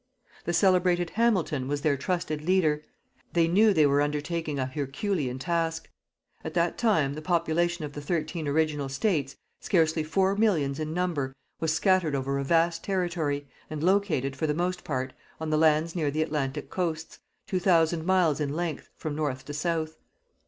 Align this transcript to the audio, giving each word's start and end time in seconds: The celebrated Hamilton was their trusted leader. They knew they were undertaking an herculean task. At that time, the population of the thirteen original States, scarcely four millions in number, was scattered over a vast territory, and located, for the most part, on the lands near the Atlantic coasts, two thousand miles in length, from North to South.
The 0.45 0.53
celebrated 0.53 1.11
Hamilton 1.11 1.67
was 1.67 1.81
their 1.81 1.95
trusted 1.95 2.41
leader. 2.41 2.81
They 3.33 3.47
knew 3.47 3.71
they 3.71 3.85
were 3.85 4.01
undertaking 4.01 4.57
an 4.57 4.69
herculean 4.69 5.37
task. 5.37 5.91
At 6.43 6.55
that 6.55 6.75
time, 6.75 7.13
the 7.13 7.21
population 7.21 7.85
of 7.85 7.93
the 7.93 8.01
thirteen 8.01 8.47
original 8.47 8.89
States, 8.89 9.35
scarcely 9.59 10.03
four 10.03 10.35
millions 10.35 10.79
in 10.79 10.91
number, 10.95 11.35
was 11.59 11.71
scattered 11.71 12.15
over 12.15 12.39
a 12.39 12.43
vast 12.43 12.83
territory, 12.83 13.47
and 13.69 13.83
located, 13.83 14.35
for 14.35 14.47
the 14.47 14.55
most 14.55 14.83
part, 14.83 15.13
on 15.39 15.51
the 15.51 15.57
lands 15.59 15.95
near 15.95 16.09
the 16.09 16.23
Atlantic 16.23 16.71
coasts, 16.71 17.19
two 17.45 17.59
thousand 17.59 18.03
miles 18.03 18.39
in 18.39 18.51
length, 18.55 18.89
from 18.95 19.15
North 19.15 19.45
to 19.45 19.53
South. 19.53 19.97